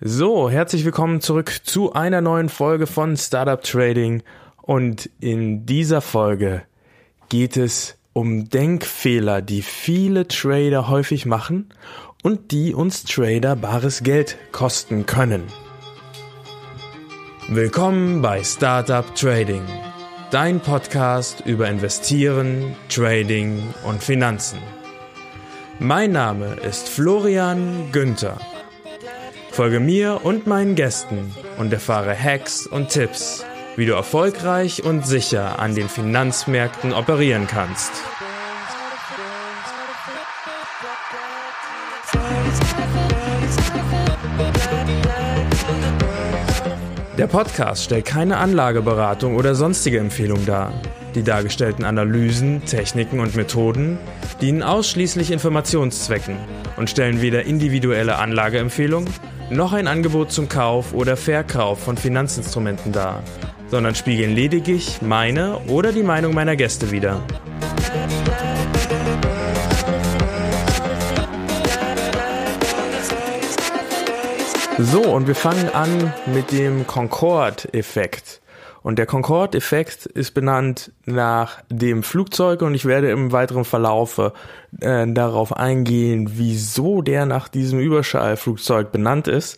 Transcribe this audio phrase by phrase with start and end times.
[0.00, 4.24] So, herzlich willkommen zurück zu einer neuen Folge von Startup Trading.
[4.60, 6.62] Und in dieser Folge
[7.28, 11.68] geht es um Denkfehler, die viele Trader häufig machen
[12.24, 15.44] und die uns Trader bares Geld kosten können.
[17.48, 19.62] Willkommen bei Startup Trading,
[20.32, 24.58] dein Podcast über Investieren, Trading und Finanzen.
[25.78, 28.40] Mein Name ist Florian Günther.
[29.54, 35.60] Folge mir und meinen Gästen und erfahre Hacks und Tipps, wie du erfolgreich und sicher
[35.60, 37.92] an den Finanzmärkten operieren kannst.
[47.16, 50.72] Der Podcast stellt keine Anlageberatung oder sonstige Empfehlung dar.
[51.14, 53.98] Die dargestellten Analysen, Techniken und Methoden
[54.40, 56.36] dienen ausschließlich Informationszwecken
[56.76, 59.08] und stellen weder individuelle Anlageempfehlungen
[59.54, 63.22] noch ein Angebot zum Kauf oder Verkauf von Finanzinstrumenten dar,
[63.68, 67.22] sondern spiegeln lediglich meine oder die Meinung meiner Gäste wider.
[74.78, 78.40] So, und wir fangen an mit dem Concorde-Effekt.
[78.84, 84.34] Und der Concorde-Effekt ist benannt nach dem Flugzeug und ich werde im weiteren Verlaufe
[84.78, 89.56] äh, darauf eingehen, wieso der nach diesem Überschallflugzeug benannt ist.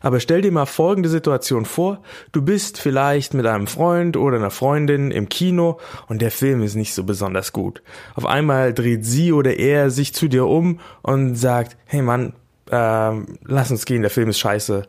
[0.00, 2.02] Aber stell dir mal folgende Situation vor.
[2.32, 6.74] Du bist vielleicht mit einem Freund oder einer Freundin im Kino und der Film ist
[6.74, 7.80] nicht so besonders gut.
[8.16, 12.32] Auf einmal dreht sie oder er sich zu dir um und sagt, hey Mann,
[12.72, 13.12] äh,
[13.44, 14.88] lass uns gehen, der Film ist scheiße.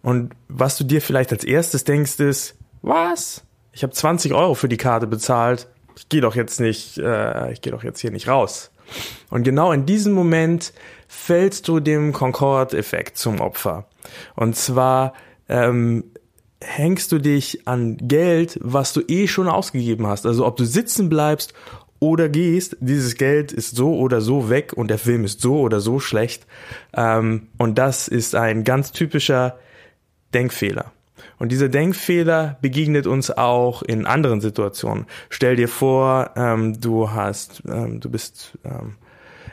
[0.00, 2.57] Und was du dir vielleicht als erstes denkst ist,
[2.88, 3.44] was?
[3.72, 5.68] Ich habe 20 Euro für die Karte bezahlt.
[5.96, 8.70] Ich gehe doch jetzt nicht, äh, ich gehe doch jetzt hier nicht raus.
[9.30, 10.72] Und genau in diesem Moment
[11.06, 13.86] fällst du dem Concorde-Effekt zum Opfer.
[14.34, 15.12] Und zwar
[15.48, 16.04] ähm,
[16.62, 20.26] hängst du dich an Geld, was du eh schon ausgegeben hast.
[20.26, 21.54] Also ob du sitzen bleibst
[22.00, 25.80] oder gehst, dieses Geld ist so oder so weg und der Film ist so oder
[25.80, 26.46] so schlecht.
[26.94, 29.58] Ähm, und das ist ein ganz typischer
[30.34, 30.92] Denkfehler.
[31.38, 35.06] Und dieser Denkfehler begegnet uns auch in anderen Situationen.
[35.30, 38.96] Stell dir vor, ähm, du hast, ähm, du bist ähm,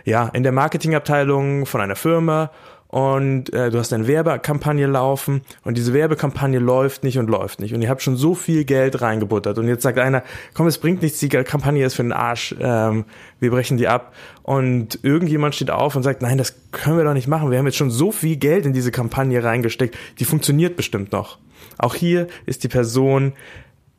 [0.03, 2.51] ja in der Marketingabteilung von einer Firma
[2.87, 7.73] und äh, du hast eine Werbekampagne laufen und diese Werbekampagne läuft nicht und läuft nicht
[7.73, 10.23] und ihr habt schon so viel Geld reingebuttert und jetzt sagt einer,
[10.53, 13.05] komm, es bringt nichts, die Kampagne ist für den Arsch, ähm,
[13.39, 14.13] wir brechen die ab
[14.43, 17.65] und irgendjemand steht auf und sagt, nein, das können wir doch nicht machen, wir haben
[17.65, 21.39] jetzt schon so viel Geld in diese Kampagne reingesteckt, die funktioniert bestimmt noch.
[21.77, 23.33] Auch hier ist die Person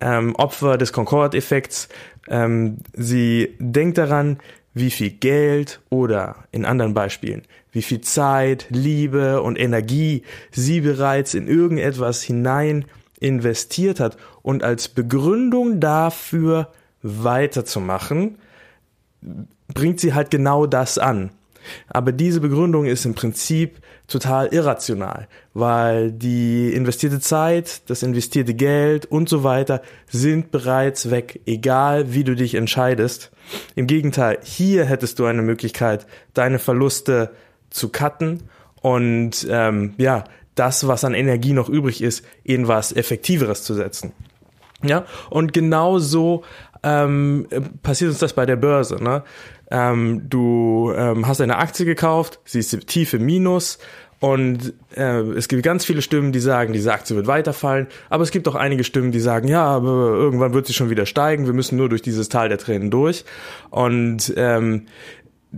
[0.01, 1.89] ähm, Opfer des Concorde-Effekts.
[2.29, 4.39] Ähm, sie denkt daran,
[4.75, 7.43] wie viel Geld oder in anderen Beispielen,
[7.77, 12.87] wie viel Zeit, Liebe und Energie sie bereits in irgendetwas hinein
[13.21, 16.73] investiert hat und als Begründung dafür
[17.03, 18.39] weiterzumachen,
[19.75, 21.33] bringt sie halt genau das an.
[21.89, 29.05] Aber diese Begründung ist im Prinzip total irrational, weil die investierte Zeit, das investierte Geld
[29.05, 33.33] und so weiter sind bereits weg, egal wie du dich entscheidest.
[33.75, 37.33] Im Gegenteil, hier hättest du eine Möglichkeit, deine Verluste
[37.77, 38.43] zu cutten
[38.81, 44.13] und ähm, ja, das, was an Energie noch übrig ist, in was Effektiveres zu setzen.
[44.83, 46.45] Ja, und genau so
[46.83, 47.47] ähm,
[47.83, 49.03] passiert uns das bei der Börse.
[49.03, 49.23] Ne?
[49.71, 53.79] Ähm, du ähm, hast eine Aktie gekauft, sie ist tief im Minus
[54.19, 58.31] und äh, es gibt ganz viele Stimmen, die sagen, diese Aktie wird weiterfallen, aber es
[58.31, 61.53] gibt auch einige Stimmen, die sagen, ja, aber irgendwann wird sie schon wieder steigen, wir
[61.53, 63.25] müssen nur durch dieses Tal der Tränen durch.
[63.71, 64.87] Und ähm,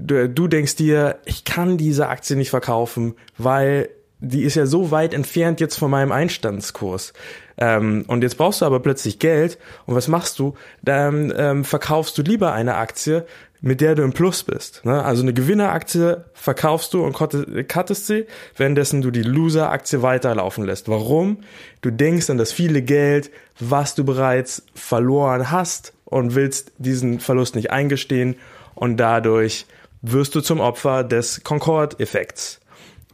[0.07, 3.89] du, du denkst dir, ich kann diese Aktie nicht verkaufen, weil
[4.21, 7.13] die ist ja so weit entfernt jetzt von meinem Einstandskurs.
[7.57, 9.59] Ähm, und jetzt brauchst du aber plötzlich Geld.
[9.87, 10.55] Und was machst du?
[10.83, 13.27] Dann ähm, verkaufst du lieber eine Aktie,
[13.61, 14.85] mit der du im Plus bist.
[14.85, 15.05] Ne?
[15.05, 18.27] Also eine Gewinneraktie verkaufst du und cuttest sie,
[18.57, 20.89] währenddessen du die Loser-Aktie weiterlaufen lässt.
[20.89, 21.39] Warum?
[21.81, 27.57] Du denkst an das viele Geld, was du bereits verloren hast und willst diesen Verlust
[27.57, 28.37] nicht eingestehen
[28.75, 29.67] und dadurch
[30.03, 32.61] wirst du zum Opfer des Concorde-Effekts.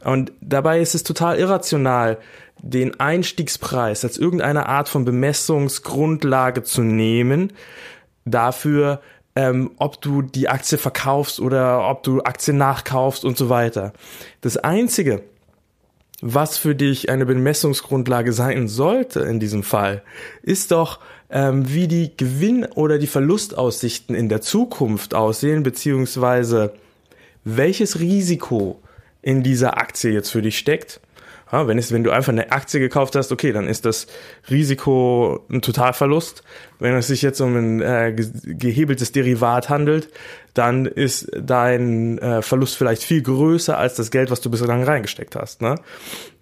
[0.03, 2.19] Und dabei ist es total irrational,
[2.61, 7.53] den Einstiegspreis als irgendeine Art von Bemessungsgrundlage zu nehmen,
[8.23, 9.01] dafür,
[9.35, 13.93] ähm, ob du die Aktie verkaufst oder ob du Aktien nachkaufst und so weiter.
[14.41, 15.23] Das Einzige,
[16.21, 20.01] was für dich eine Bemessungsgrundlage sein sollte in diesem Fall,
[20.41, 26.73] ist doch, ähm, wie die Gewinn- oder die Verlustaussichten in der Zukunft aussehen, beziehungsweise
[27.43, 28.79] welches Risiko
[29.21, 30.99] in dieser Aktie jetzt für dich steckt
[31.51, 34.07] Ja, wenn, es, wenn du einfach eine Aktie gekauft hast, okay, dann ist das
[34.49, 36.43] Risiko ein Totalverlust.
[36.79, 40.09] Wenn es sich jetzt um ein äh, gehebeltes Derivat handelt,
[40.55, 45.35] dann ist dein äh, Verlust vielleicht viel größer als das Geld, was du bislang reingesteckt
[45.35, 45.61] hast.
[45.61, 45.75] Ne?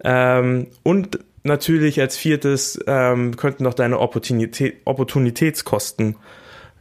[0.02, 6.16] Ähm, und natürlich als viertes ähm, könnten noch deine Opportunität, Opportunitätskosten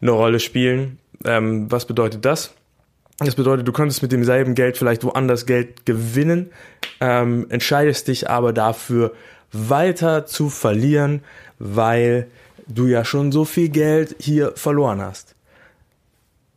[0.01, 0.99] eine Rolle spielen.
[1.25, 2.53] Ähm, was bedeutet das?
[3.19, 6.49] Das bedeutet, du könntest mit demselben Geld vielleicht woanders Geld gewinnen,
[6.99, 9.13] ähm, entscheidest dich aber dafür,
[9.51, 11.21] weiter zu verlieren,
[11.59, 12.27] weil
[12.67, 15.35] du ja schon so viel Geld hier verloren hast.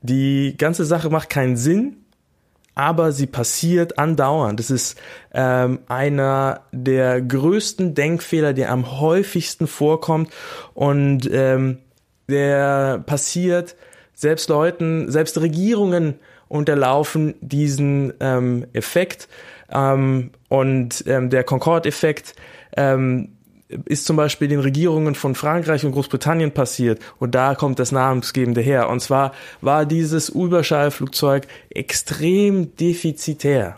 [0.00, 1.96] Die ganze Sache macht keinen Sinn,
[2.74, 4.60] aber sie passiert andauernd.
[4.60, 4.98] Das ist
[5.34, 10.30] ähm, einer der größten Denkfehler, der am häufigsten vorkommt
[10.74, 11.78] und ähm,
[12.28, 13.76] der passiert
[14.14, 16.18] selbst Leuten, selbst Regierungen
[16.48, 19.28] unterlaufen diesen ähm, Effekt.
[19.72, 22.34] Ähm, und ähm, der Concorde-Effekt
[22.76, 23.36] ähm,
[23.84, 28.60] ist zum Beispiel den Regierungen von Frankreich und Großbritannien passiert und da kommt das Namensgebende
[28.60, 28.88] her.
[28.88, 33.76] Und zwar war dieses Überschallflugzeug extrem defizitär.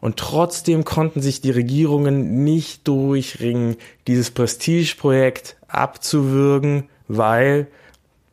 [0.00, 3.76] Und trotzdem konnten sich die Regierungen nicht durchringen,
[4.06, 7.68] dieses Prestigeprojekt abzuwürgen, weil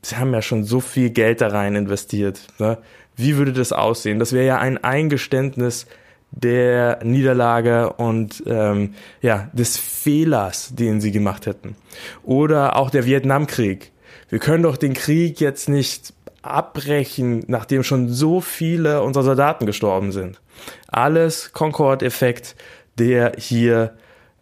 [0.02, 2.42] sie haben ja schon so viel Geld da rein investiert.
[2.60, 2.78] Ne?
[3.16, 4.20] Wie würde das aussehen?
[4.20, 5.86] Das wäre ja ein Eingeständnis
[6.32, 11.76] der Niederlage und ähm, ja des Fehlers, den sie gemacht hätten.
[12.24, 13.92] Oder auch der Vietnamkrieg.
[14.30, 20.12] Wir können doch den Krieg jetzt nicht abbrechen, nachdem schon so viele unserer Soldaten gestorben
[20.12, 20.42] sind.
[20.88, 22.56] Alles Concorde-Effekt,
[22.98, 23.96] der hier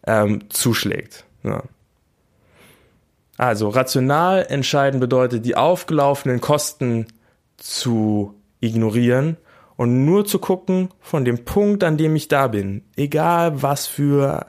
[0.06, 1.24] ähm, zuschlägt.
[1.42, 1.62] Ja.
[3.36, 7.06] Also rational entscheiden bedeutet, die aufgelaufenen Kosten
[7.56, 9.36] zu ignorieren
[9.76, 14.46] und nur zu gucken von dem Punkt, an dem ich da bin, egal was für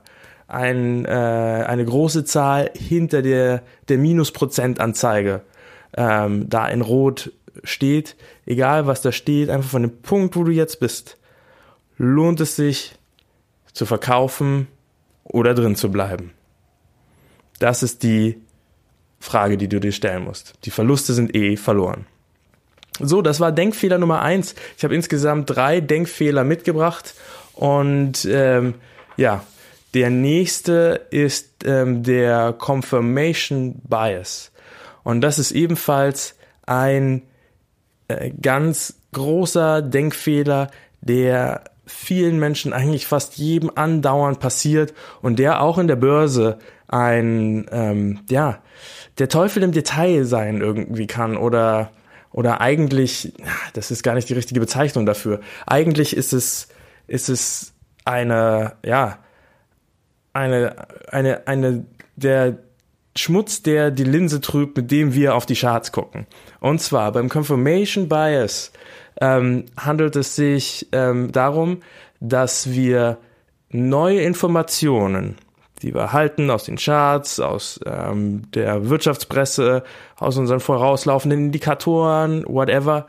[0.48, 5.42] ein, äh, eine große Zahl hinter der, der Minusprozentanzeige
[5.98, 7.32] ähm, da in Rot
[7.64, 8.16] steht,
[8.46, 11.18] egal was da steht, einfach von dem Punkt, wo du jetzt bist,
[11.98, 12.96] lohnt es sich
[13.74, 14.68] zu verkaufen
[15.24, 16.32] oder drin zu bleiben.
[17.60, 18.42] Das ist die
[19.20, 20.54] Frage, die du dir stellen musst.
[20.66, 22.06] Die Verluste sind eh verloren.
[23.00, 24.56] So, das war Denkfehler Nummer eins.
[24.78, 27.14] Ich habe insgesamt drei Denkfehler mitgebracht
[27.54, 28.76] und ähm,
[29.18, 29.44] ja,
[29.94, 34.52] der nächste ist ähm, der Confirmation Bias
[35.04, 37.24] und das ist ebenfalls ein
[38.08, 40.72] äh, ganz großer Denkfehler,
[41.02, 47.68] der vielen Menschen eigentlich fast jedem andauernd passiert und der auch in der Börse ein
[47.72, 48.60] ähm, ja
[49.18, 51.92] der Teufel im Detail sein irgendwie kann oder
[52.36, 53.32] oder eigentlich,
[53.72, 55.40] das ist gar nicht die richtige Bezeichnung dafür.
[55.66, 56.68] Eigentlich ist es,
[57.08, 57.74] ist es
[58.04, 59.20] eine, ja,
[60.34, 60.76] eine,
[61.10, 61.86] eine, eine,
[62.18, 62.58] der
[63.16, 66.28] Schmutz, der die Linse trübt, mit dem wir auf die Charts gucken.
[66.60, 68.74] Und zwar beim Confirmation Bias
[69.22, 71.84] ähm, handelt es sich ähm, darum,
[72.20, 73.18] dass wir
[73.70, 75.38] neue Informationen
[75.82, 79.84] die wir erhalten aus den Charts, aus ähm, der Wirtschaftspresse,
[80.18, 83.08] aus unseren vorauslaufenden Indikatoren, whatever,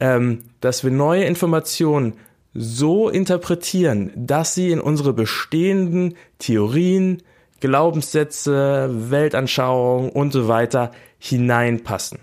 [0.00, 2.14] ähm, dass wir neue Informationen
[2.54, 7.22] so interpretieren, dass sie in unsere bestehenden Theorien,
[7.60, 12.20] Glaubenssätze, Weltanschauung und so weiter hineinpassen.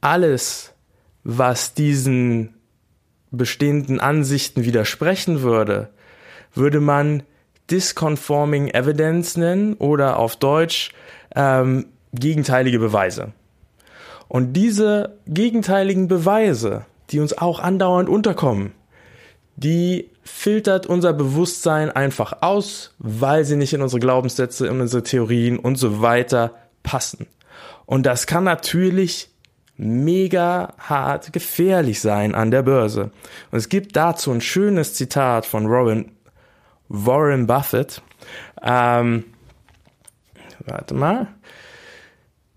[0.00, 0.72] Alles,
[1.22, 2.54] was diesen
[3.30, 5.90] bestehenden Ansichten widersprechen würde,
[6.54, 7.22] würde man
[7.72, 10.92] Disconforming Evidence nennen oder auf Deutsch
[11.34, 13.32] ähm, gegenteilige Beweise.
[14.28, 18.72] Und diese gegenteiligen Beweise, die uns auch andauernd unterkommen,
[19.56, 25.58] die filtert unser Bewusstsein einfach aus, weil sie nicht in unsere Glaubenssätze, in unsere Theorien
[25.58, 27.26] und so weiter passen.
[27.86, 29.28] Und das kann natürlich
[29.76, 33.10] mega hart gefährlich sein an der Börse.
[33.50, 36.12] Und es gibt dazu ein schönes Zitat von Robin
[36.92, 38.02] Warren Buffett.
[38.62, 39.24] Ähm,
[40.66, 41.28] warte mal.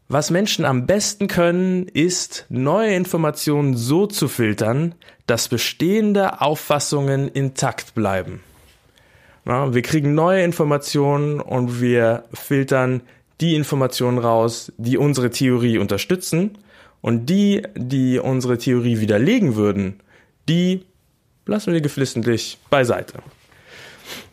[0.08, 4.94] Was Menschen am besten können, ist, neue Informationen so zu filtern,
[5.26, 8.44] dass bestehende Auffassungen intakt bleiben.
[9.46, 13.02] Ja, wir kriegen neue Informationen und wir filtern
[13.42, 16.58] die Informationen raus, die unsere Theorie unterstützen
[17.02, 20.02] und die, die unsere Theorie widerlegen würden,
[20.48, 20.86] die
[21.46, 23.20] lassen wir geflissentlich beiseite.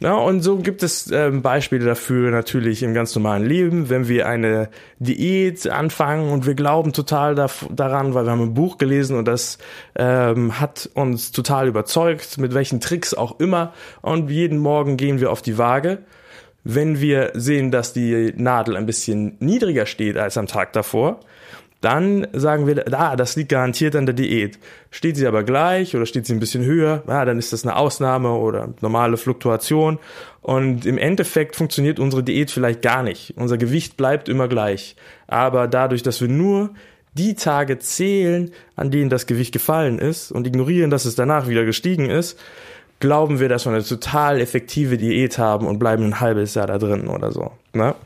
[0.00, 4.26] Ja, und so gibt es ähm, Beispiele dafür natürlich im ganz normalen Leben, wenn wir
[4.26, 9.16] eine Diät anfangen und wir glauben total da, daran, weil wir haben ein Buch gelesen
[9.16, 9.58] und das
[9.94, 13.72] ähm, hat uns total überzeugt, mit welchen Tricks auch immer.
[14.00, 15.98] Und jeden Morgen gehen wir auf die Waage.
[16.64, 21.20] Wenn wir sehen, dass die Nadel ein bisschen niedriger steht als am Tag davor,
[21.82, 24.58] dann sagen wir, ah, das liegt garantiert an der Diät.
[24.90, 27.76] Steht sie aber gleich oder steht sie ein bisschen höher, ah, dann ist das eine
[27.76, 29.98] Ausnahme oder normale Fluktuation.
[30.40, 33.34] Und im Endeffekt funktioniert unsere Diät vielleicht gar nicht.
[33.36, 34.96] Unser Gewicht bleibt immer gleich.
[35.26, 36.70] Aber dadurch, dass wir nur
[37.14, 41.64] die Tage zählen, an denen das Gewicht gefallen ist und ignorieren, dass es danach wieder
[41.64, 42.38] gestiegen ist,
[43.00, 46.78] glauben wir, dass wir eine total effektive Diät haben und bleiben ein halbes Jahr da
[46.78, 47.50] drin oder so.
[47.72, 47.96] Ne?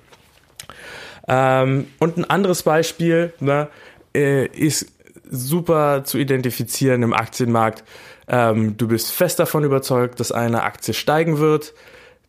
[1.28, 3.68] Ähm, und ein anderes Beispiel ne,
[4.14, 4.92] äh, ist
[5.28, 7.84] super zu identifizieren im Aktienmarkt.
[8.28, 11.74] Ähm, du bist fest davon überzeugt, dass eine Aktie steigen wird.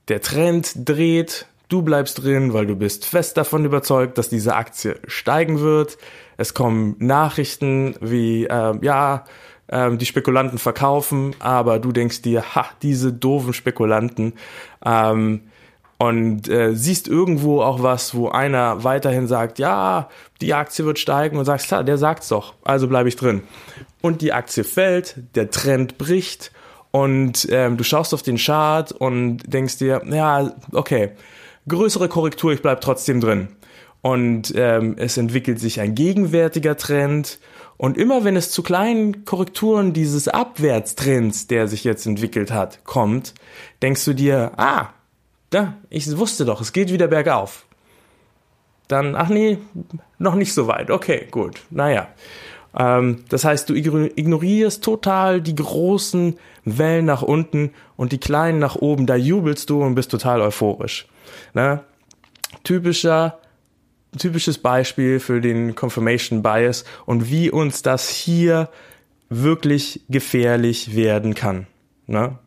[0.07, 1.47] Der Trend dreht.
[1.69, 5.97] Du bleibst drin, weil du bist fest davon überzeugt, dass diese Aktie steigen wird.
[6.37, 9.25] Es kommen Nachrichten wie, äh, ja,
[9.69, 14.33] ähm, die Spekulanten verkaufen, aber du denkst dir, ha, diese doofen Spekulanten,
[14.85, 15.41] ähm,
[15.97, 20.09] und äh, siehst irgendwo auch was, wo einer weiterhin sagt, ja,
[20.41, 23.41] die Aktie wird steigen und sagst, klar, der sagt's doch, also bleibe ich drin.
[24.01, 26.51] Und die Aktie fällt, der Trend bricht
[26.91, 31.11] und ähm, du schaust auf den Chart und denkst dir, ja, okay,
[31.67, 33.49] größere Korrektur, ich bleib trotzdem drin.
[34.01, 37.39] Und ähm, es entwickelt sich ein gegenwärtiger Trend.
[37.75, 43.33] Und immer wenn es zu kleinen Korrekturen dieses Abwärtstrends, der sich jetzt entwickelt hat, kommt,
[43.81, 44.89] denkst du dir, ah,
[45.49, 47.65] da, ich wusste doch, es geht wieder bergauf.
[48.87, 49.57] Dann, ach nee,
[50.17, 50.91] noch nicht so weit.
[50.91, 51.61] Okay, gut.
[51.69, 52.07] Naja.
[52.77, 58.75] Ähm, das heißt, du ignorierst total die großen Wellen nach unten und die kleinen nach
[58.75, 59.05] oben.
[59.05, 61.07] Da jubelst du und bist total euphorisch.
[61.53, 61.83] Ne?
[62.63, 63.39] Typischer,
[64.17, 68.69] typisches Beispiel für den Confirmation Bias und wie uns das hier
[69.29, 71.67] wirklich gefährlich werden kann.
[72.05, 72.37] Ne?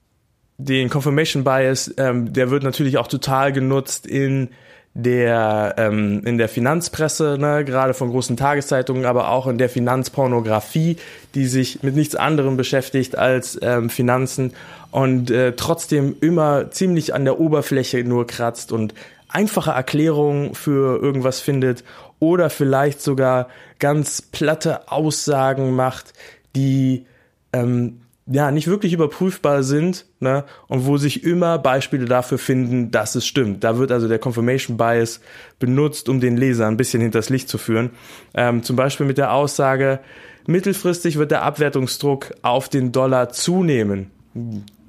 [0.64, 4.50] Den Confirmation Bias, ähm, der wird natürlich auch total genutzt in
[4.94, 10.96] der ähm, in der Finanzpresse, ne, gerade von großen Tageszeitungen, aber auch in der Finanzpornografie,
[11.34, 14.52] die sich mit nichts anderem beschäftigt als ähm, Finanzen
[14.90, 18.94] und äh, trotzdem immer ziemlich an der Oberfläche nur kratzt und
[19.28, 21.84] einfache Erklärungen für irgendwas findet
[22.18, 23.48] oder vielleicht sogar
[23.78, 26.14] ganz platte Aussagen macht,
[26.56, 27.06] die
[27.52, 33.16] ähm, ja nicht wirklich überprüfbar sind ne, und wo sich immer Beispiele dafür finden, dass
[33.16, 33.64] es stimmt.
[33.64, 35.20] Da wird also der Confirmation Bias
[35.58, 37.90] benutzt, um den Leser ein bisschen hinters Licht zu führen.
[38.34, 39.98] Ähm, zum Beispiel mit der Aussage,
[40.46, 44.10] mittelfristig wird der Abwertungsdruck auf den Dollar zunehmen.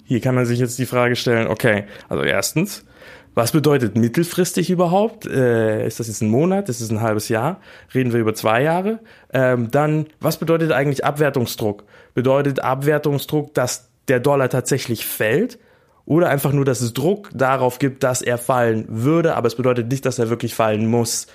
[0.05, 2.85] Hier kann man sich jetzt die Frage stellen, okay, also erstens,
[3.33, 5.25] was bedeutet mittelfristig überhaupt?
[5.25, 6.67] Äh, ist das jetzt ein Monat?
[6.67, 7.61] Ist es ein halbes Jahr?
[7.93, 8.99] Reden wir über zwei Jahre?
[9.33, 11.83] Ähm, dann, was bedeutet eigentlich Abwertungsdruck?
[12.13, 15.59] Bedeutet Abwertungsdruck, dass der Dollar tatsächlich fällt?
[16.05, 19.89] Oder einfach nur, dass es Druck darauf gibt, dass er fallen würde, aber es bedeutet
[19.89, 21.27] nicht, dass er wirklich fallen muss.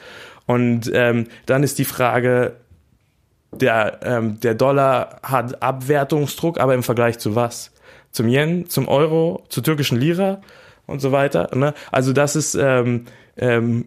[0.45, 2.57] Und ähm, dann ist die Frage,
[3.53, 7.73] der, ähm, der Dollar hat Abwertungsdruck, aber im Vergleich zu was?
[8.11, 10.43] Zum Yen, zum Euro, zur türkischen Lira?
[10.87, 11.51] Und so weiter.
[11.55, 11.75] Ne?
[11.91, 13.87] Also das ist ähm, ähm,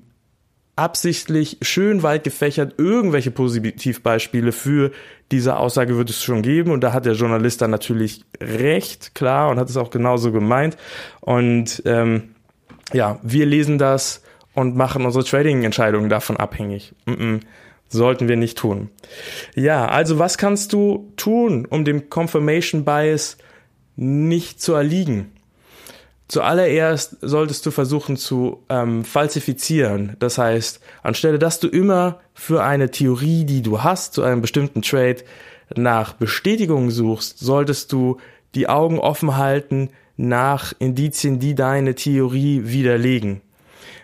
[0.76, 2.76] absichtlich schön weit gefächert.
[2.78, 4.92] Irgendwelche Positivbeispiele für
[5.32, 9.50] diese Aussage wird es schon geben und da hat der Journalist dann natürlich recht, klar,
[9.50, 10.78] und hat es auch genauso gemeint.
[11.20, 12.36] Und ähm,
[12.94, 16.94] ja, wir lesen das und machen unsere Trading-Entscheidungen davon abhängig.
[17.06, 17.40] Mm -mm,
[17.90, 18.90] sollten wir nicht tun.
[19.56, 23.38] Ja, also was kannst du tun, um dem Confirmation Bias
[23.96, 25.32] nicht zu erliegen?
[26.30, 30.16] Zuallererst solltest du versuchen zu ähm, falsifizieren.
[30.20, 34.84] Das heißt, anstelle dass du immer für eine Theorie, die du hast, zu einem bestimmten
[34.84, 35.24] Trade
[35.76, 38.18] nach Bestätigung suchst, solltest du
[38.54, 43.42] die Augen offen halten nach Indizien, die deine Theorie widerlegen.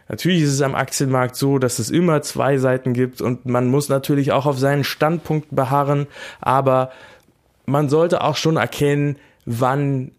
[0.09, 3.87] Natürlich ist es am Aktienmarkt so, dass es immer zwei Seiten gibt und man muss
[3.87, 6.07] natürlich auch auf seinen Standpunkt beharren,
[6.41, 6.91] aber
[7.67, 10.11] man sollte auch schon erkennen, wann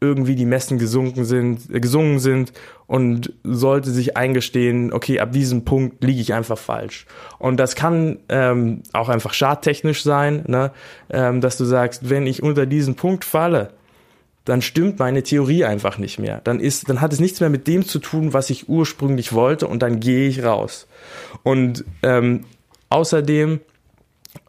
[0.00, 2.52] irgendwie die Messen gesunken sind, äh, gesungen sind
[2.86, 7.06] und sollte sich eingestehen, okay, ab diesem Punkt liege ich einfach falsch.
[7.38, 10.72] Und das kann ähm, auch einfach schadtechnisch sein, ne?
[11.10, 13.70] ähm, dass du sagst, wenn ich unter diesen Punkt falle,
[14.44, 16.40] dann stimmt meine Theorie einfach nicht mehr.
[16.42, 19.68] Dann ist, dann hat es nichts mehr mit dem zu tun, was ich ursprünglich wollte,
[19.68, 20.88] und dann gehe ich raus.
[21.42, 22.44] Und ähm,
[22.88, 23.60] außerdem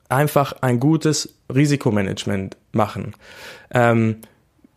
[0.07, 3.15] einfach ein gutes Risikomanagement machen.
[3.71, 4.17] Ähm,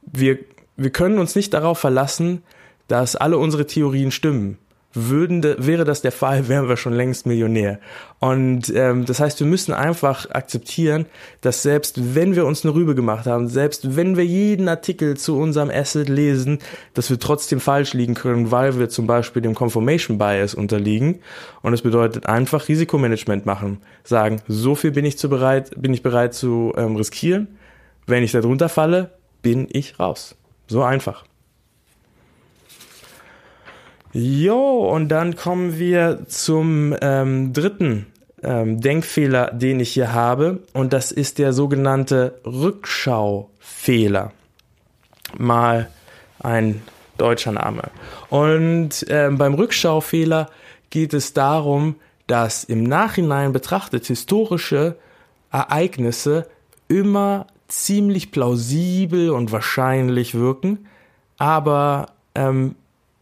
[0.02, 0.38] wir
[0.76, 2.42] wir können uns nicht darauf verlassen,
[2.88, 4.58] dass alle unsere Theorien stimmen,
[4.94, 7.78] würden, wäre das der Fall, wären wir schon längst Millionär.
[8.20, 11.06] Und ähm, das heißt, wir müssen einfach akzeptieren,
[11.40, 15.36] dass selbst wenn wir uns eine Rübe gemacht haben, selbst wenn wir jeden Artikel zu
[15.36, 16.58] unserem Asset lesen,
[16.94, 21.20] dass wir trotzdem falsch liegen können, weil wir zum Beispiel dem Confirmation Bias unterliegen.
[21.62, 23.78] Und das bedeutet einfach Risikomanagement machen.
[24.04, 27.58] Sagen, so viel bin ich zu bereit, bin ich bereit zu ähm, riskieren.
[28.06, 29.10] Wenn ich da drunter falle,
[29.42, 30.36] bin ich raus.
[30.66, 31.24] So einfach.
[34.12, 38.06] Jo, und dann kommen wir zum ähm, dritten
[38.44, 40.60] ähm, Denkfehler, den ich hier habe.
[40.72, 44.32] Und das ist der sogenannte Rückschaufehler.
[45.36, 45.88] Mal
[46.38, 46.82] ein
[47.18, 47.90] deutscher Name.
[48.30, 50.48] Und ähm, beim Rückschaufehler
[50.90, 51.96] geht es darum,
[52.28, 54.96] dass im Nachhinein betrachtet historische
[55.50, 56.46] Ereignisse
[56.86, 60.86] immer ziemlich plausibel und wahrscheinlich wirken,
[61.38, 62.74] aber ähm,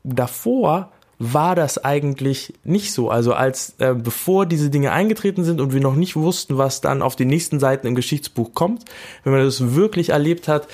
[0.04, 3.08] davor war das eigentlich nicht so.
[3.08, 7.00] Also als äh, bevor diese Dinge eingetreten sind und wir noch nicht wussten, was dann
[7.00, 8.84] auf den nächsten Seiten im Geschichtsbuch kommt,
[9.22, 10.66] wenn man das wirklich erlebt hat,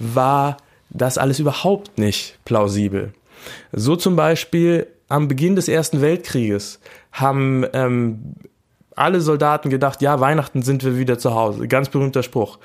[0.00, 0.56] war
[0.90, 3.12] das alles überhaupt nicht plausibel.
[3.72, 6.80] So zum Beispiel am Beginn des Ersten Weltkrieges
[7.12, 8.34] haben ähm,
[8.96, 11.68] alle Soldaten gedacht, ja, Weihnachten sind wir wieder zu Hause.
[11.68, 12.58] Ganz berühmter Spruch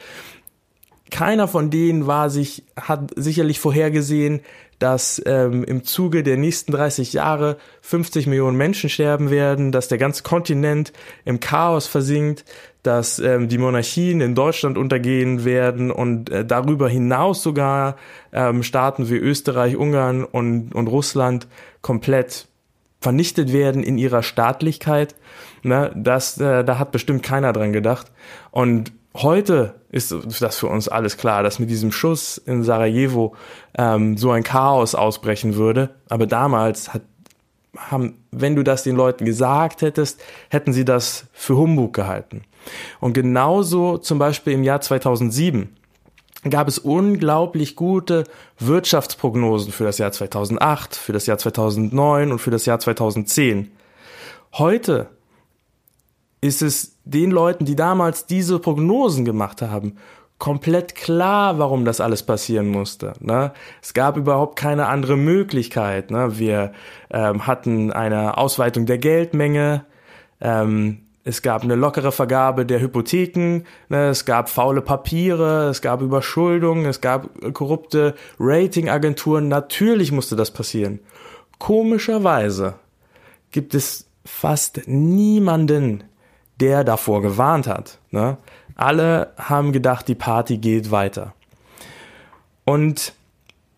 [1.11, 4.41] keiner von denen war sich, hat sicherlich vorhergesehen,
[4.79, 9.97] dass ähm, im Zuge der nächsten 30 Jahre 50 Millionen Menschen sterben werden, dass der
[9.97, 10.93] ganze Kontinent
[11.25, 12.45] im Chaos versinkt,
[12.83, 17.97] dass ähm, die Monarchien in Deutschland untergehen werden und äh, darüber hinaus sogar
[18.31, 21.47] ähm, Staaten wie Österreich, Ungarn und, und Russland
[21.81, 22.47] komplett
[23.01, 25.15] vernichtet werden in ihrer Staatlichkeit.
[25.63, 28.11] Ne, das, äh, da hat bestimmt keiner dran gedacht.
[28.51, 33.36] Und Heute ist das für uns alles klar, dass mit diesem Schuss in Sarajevo
[33.75, 35.89] ähm, so ein Chaos ausbrechen würde.
[36.07, 37.01] Aber damals hat,
[37.75, 42.43] haben, wenn du das den Leuten gesagt hättest, hätten sie das für Humbug gehalten.
[43.00, 45.75] Und genauso zum Beispiel im Jahr 2007
[46.51, 48.24] gab es unglaublich gute
[48.59, 53.71] Wirtschaftsprognosen für das Jahr 2008, für das Jahr 2009 und für das Jahr 2010.
[54.53, 55.09] Heute
[56.41, 59.97] ist es den Leuten, die damals diese Prognosen gemacht haben,
[60.37, 63.13] komplett klar, warum das alles passieren musste.
[63.19, 63.51] Ne?
[63.81, 66.11] Es gab überhaupt keine andere Möglichkeit.
[66.11, 66.37] Ne?
[66.37, 66.73] Wir
[67.09, 69.85] ähm, hatten eine Ausweitung der Geldmenge,
[70.39, 74.07] ähm, es gab eine lockere Vergabe der Hypotheken, ne?
[74.09, 79.50] es gab faule Papiere, es gab Überschuldung, es gab korrupte Ratingagenturen.
[79.50, 81.00] Natürlich musste das passieren.
[81.59, 82.75] Komischerweise
[83.51, 86.05] gibt es fast niemanden,
[86.59, 88.00] der davor gewarnt hat.
[88.11, 88.37] Ne?
[88.75, 91.33] Alle haben gedacht, die Party geht weiter.
[92.65, 93.13] Und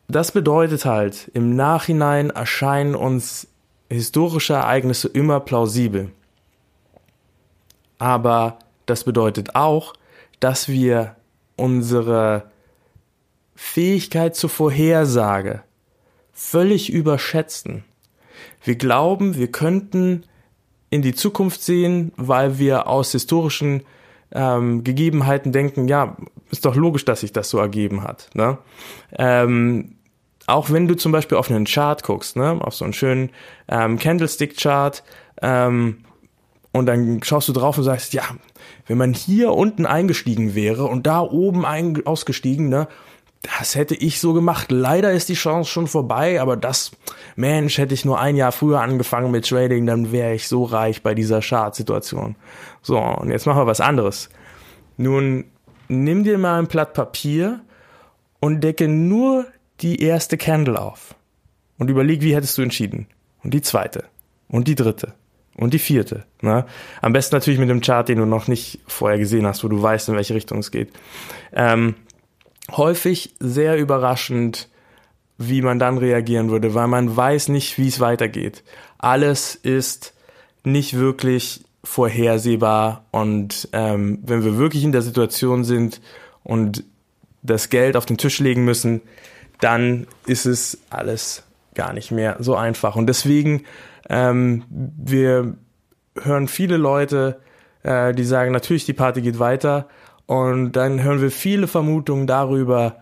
[0.07, 3.47] das bedeutet halt, im Nachhinein erscheinen uns
[3.89, 6.11] historische Ereignisse immer plausibel.
[7.99, 9.93] Aber das bedeutet auch,
[10.39, 11.15] dass wir
[11.57, 12.49] unsere
[13.55, 15.63] Fähigkeit zur Vorhersage
[16.31, 17.83] völlig überschätzen.
[18.63, 20.23] Wir glauben, wir könnten
[20.89, 23.83] in die Zukunft sehen, weil wir aus historischen
[24.31, 26.17] ähm, Gegebenheiten denken, ja,
[26.51, 28.29] ist doch logisch, dass sich das so ergeben hat.
[28.33, 28.57] Ne?
[29.17, 29.95] Ähm,
[30.47, 33.29] auch wenn du zum Beispiel auf einen Chart guckst, ne, auf so einen schönen
[33.67, 35.03] ähm, Candlestick-Chart,
[35.41, 35.97] ähm,
[36.71, 38.23] und dann schaust du drauf und sagst, ja,
[38.85, 42.87] wenn man hier unten eingestiegen wäre und da oben ein ausgestiegen, ne,
[43.41, 44.71] das hätte ich so gemacht.
[44.71, 46.91] Leider ist die Chance schon vorbei, aber das,
[47.35, 51.03] Mensch, hätte ich nur ein Jahr früher angefangen mit Trading, dann wäre ich so reich
[51.03, 52.35] bei dieser Chart-Situation.
[52.81, 54.29] So, und jetzt machen wir was anderes.
[54.97, 55.45] Nun,
[55.87, 57.61] nimm dir mal ein Blatt Papier
[58.41, 59.45] und decke nur
[59.79, 61.15] die erste Candle auf.
[61.77, 63.07] Und überleg, wie hättest du entschieden?
[63.41, 64.03] Und die zweite.
[64.49, 65.13] Und die dritte.
[65.55, 66.25] Und die vierte.
[66.41, 66.65] Ne?
[67.01, 69.81] Am besten natürlich mit einem Chart, den du noch nicht vorher gesehen hast, wo du
[69.81, 70.91] weißt, in welche Richtung es geht.
[71.53, 71.95] Ähm,
[72.77, 74.69] häufig sehr überraschend,
[75.37, 78.63] wie man dann reagieren würde, weil man weiß nicht, wie es weitergeht.
[78.97, 80.13] Alles ist
[80.63, 86.01] nicht wirklich vorhersehbar und ähm, wenn wir wirklich in der Situation sind
[86.43, 86.83] und
[87.41, 89.01] das Geld auf den Tisch legen müssen,
[89.61, 92.95] dann ist es alles gar nicht mehr so einfach.
[92.95, 93.63] Und deswegen,
[94.09, 95.55] ähm, wir
[96.21, 97.39] hören viele Leute,
[97.83, 99.87] äh, die sagen, natürlich, die Party geht weiter,
[100.29, 102.97] und dann hören wir viele Vermutungen darüber,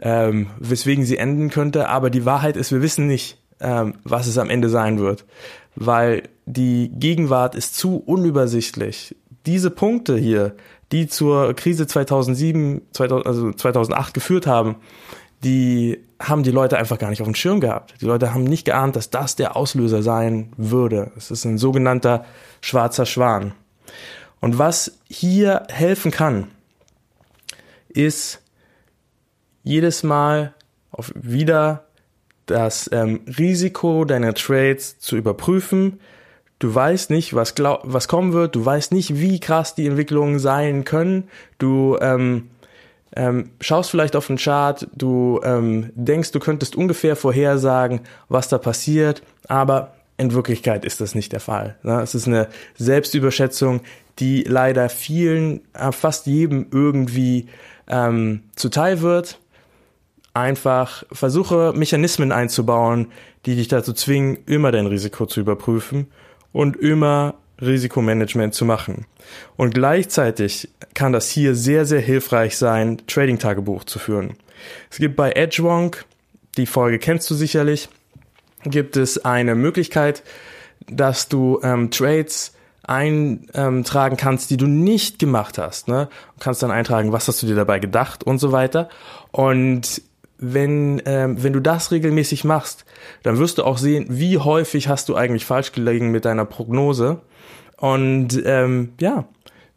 [0.00, 1.88] ähm, weswegen sie enden könnte.
[1.88, 5.24] Aber die Wahrheit ist, wir wissen nicht, ähm, was es am Ende sein wird,
[5.76, 9.14] weil die Gegenwart ist zu unübersichtlich.
[9.46, 10.56] Diese Punkte hier,
[10.90, 14.74] die zur Krise 2007, 2000, also 2008 geführt haben,
[15.44, 17.94] die haben die Leute einfach gar nicht auf dem Schirm gehabt.
[18.00, 21.12] Die Leute haben nicht geahnt, dass das der Auslöser sein würde.
[21.16, 22.24] Es ist ein sogenannter
[22.60, 23.52] schwarzer Schwan.
[24.40, 26.48] Und was hier helfen kann,
[27.94, 28.42] ist
[29.62, 30.54] jedes Mal
[30.90, 31.84] auf wieder
[32.46, 36.00] das ähm, Risiko deiner Trades zu überprüfen.
[36.58, 38.54] Du weißt nicht, was, glaub, was kommen wird.
[38.54, 41.28] Du weißt nicht, wie krass die Entwicklungen sein können.
[41.58, 42.50] Du ähm,
[43.14, 48.58] ähm, schaust vielleicht auf den Chart, du ähm, denkst, du könntest ungefähr vorhersagen, was da
[48.58, 51.76] passiert, aber in Wirklichkeit ist das nicht der Fall.
[51.82, 52.00] Ne?
[52.00, 53.80] Es ist eine Selbstüberschätzung,
[54.18, 57.48] die leider vielen, äh, fast jedem irgendwie
[57.92, 59.38] ähm, zuteil wird.
[60.34, 63.12] Einfach versuche Mechanismen einzubauen,
[63.44, 66.08] die dich dazu zwingen, immer dein Risiko zu überprüfen
[66.52, 69.06] und immer Risikomanagement zu machen.
[69.56, 74.36] Und gleichzeitig kann das hier sehr, sehr hilfreich sein, Trading-Tagebuch zu führen.
[74.90, 76.04] Es gibt bei Edgewonk,
[76.56, 77.88] die Folge kennst du sicherlich,
[78.64, 80.22] gibt es eine Möglichkeit,
[80.88, 82.52] dass du ähm, Trades
[82.84, 85.88] eintragen kannst, die du nicht gemacht hast.
[85.88, 86.08] Ne?
[86.36, 88.88] Du kannst dann eintragen, was hast du dir dabei gedacht und so weiter.
[89.30, 90.02] Und
[90.38, 92.84] wenn, ähm, wenn du das regelmäßig machst,
[93.22, 97.20] dann wirst du auch sehen, wie häufig hast du eigentlich falsch gelegen mit deiner Prognose
[97.76, 99.24] und ähm, ja,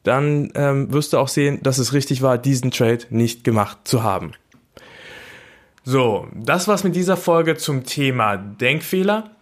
[0.03, 4.03] dann ähm, wirst du auch sehen, dass es richtig war, diesen Trade nicht gemacht zu
[4.03, 4.33] haben.
[5.83, 9.34] So, das war's mit dieser Folge zum Thema Denkfehler.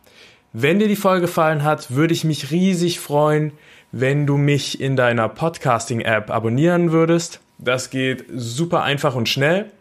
[0.56, 3.54] Wenn dir die Folge gefallen hat, würde ich mich riesig freuen,
[3.92, 7.40] wenn du mich in deiner Podcasting-App abonnieren würdest.
[7.58, 9.72] Das geht super einfach und schnell.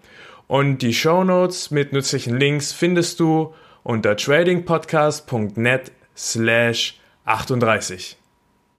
[0.47, 8.17] Und die Show Notes mit nützlichen Links findest du unter tradingpodcast.net slash 38.